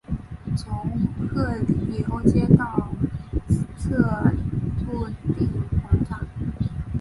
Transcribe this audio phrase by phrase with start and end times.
[0.57, 0.73] 从
[1.27, 2.89] 赫里欧街到
[3.77, 4.31] 策
[4.79, 5.47] 肋定
[5.83, 6.27] 广场。